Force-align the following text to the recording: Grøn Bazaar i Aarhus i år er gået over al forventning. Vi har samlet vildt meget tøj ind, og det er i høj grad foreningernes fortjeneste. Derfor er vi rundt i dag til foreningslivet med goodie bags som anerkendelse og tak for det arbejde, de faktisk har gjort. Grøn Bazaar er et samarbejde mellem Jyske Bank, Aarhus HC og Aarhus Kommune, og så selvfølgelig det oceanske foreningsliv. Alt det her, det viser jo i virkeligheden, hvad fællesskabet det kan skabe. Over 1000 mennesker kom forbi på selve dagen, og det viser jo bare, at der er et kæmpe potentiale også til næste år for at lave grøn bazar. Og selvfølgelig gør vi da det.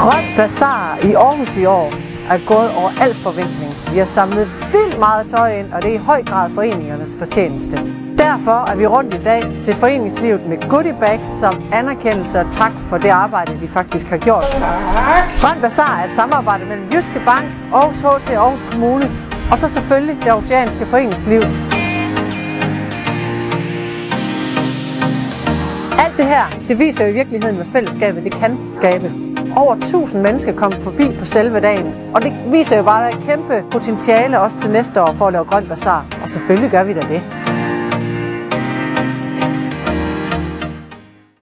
Grøn 0.00 0.24
Bazaar 0.36 0.98
i 1.02 1.14
Aarhus 1.14 1.56
i 1.56 1.64
år 1.64 1.92
er 2.30 2.38
gået 2.46 2.70
over 2.76 2.90
al 3.00 3.14
forventning. 3.14 3.72
Vi 3.92 3.98
har 3.98 4.04
samlet 4.04 4.46
vildt 4.72 4.98
meget 4.98 5.30
tøj 5.30 5.58
ind, 5.58 5.72
og 5.72 5.82
det 5.82 5.90
er 5.90 5.94
i 5.94 6.04
høj 6.10 6.24
grad 6.24 6.50
foreningernes 6.50 7.16
fortjeneste. 7.18 7.76
Derfor 8.18 8.70
er 8.70 8.76
vi 8.76 8.86
rundt 8.86 9.14
i 9.14 9.22
dag 9.24 9.42
til 9.62 9.74
foreningslivet 9.74 10.46
med 10.48 10.68
goodie 10.68 10.96
bags 11.00 11.28
som 11.40 11.62
anerkendelse 11.72 12.40
og 12.40 12.46
tak 12.52 12.72
for 12.88 12.98
det 12.98 13.08
arbejde, 13.08 13.60
de 13.60 13.68
faktisk 13.68 14.06
har 14.06 14.16
gjort. 14.16 14.44
Grøn 15.40 15.60
Bazaar 15.60 16.00
er 16.00 16.04
et 16.04 16.12
samarbejde 16.12 16.64
mellem 16.64 16.86
Jyske 16.94 17.22
Bank, 17.26 17.46
Aarhus 17.74 18.00
HC 18.00 18.30
og 18.30 18.44
Aarhus 18.44 18.64
Kommune, 18.70 19.10
og 19.52 19.58
så 19.58 19.68
selvfølgelig 19.68 20.24
det 20.24 20.32
oceanske 20.32 20.86
foreningsliv. 20.86 21.40
Alt 26.04 26.16
det 26.16 26.26
her, 26.26 26.44
det 26.68 26.78
viser 26.78 27.04
jo 27.04 27.10
i 27.10 27.14
virkeligheden, 27.14 27.56
hvad 27.56 27.66
fællesskabet 27.72 28.24
det 28.24 28.34
kan 28.34 28.58
skabe. 28.72 29.29
Over 29.56 29.74
1000 29.74 30.22
mennesker 30.22 30.52
kom 30.52 30.72
forbi 30.72 31.16
på 31.18 31.24
selve 31.24 31.60
dagen, 31.60 31.94
og 32.14 32.22
det 32.22 32.32
viser 32.52 32.76
jo 32.76 32.82
bare, 32.82 33.06
at 33.06 33.12
der 33.12 33.18
er 33.18 33.20
et 33.20 33.28
kæmpe 33.28 33.64
potentiale 33.70 34.40
også 34.40 34.58
til 34.58 34.70
næste 34.70 35.02
år 35.02 35.12
for 35.12 35.26
at 35.26 35.32
lave 35.32 35.44
grøn 35.44 35.66
bazar. 35.68 36.06
Og 36.22 36.28
selvfølgelig 36.28 36.70
gør 36.70 36.84
vi 36.84 36.92
da 36.92 37.00
det. 37.00 37.39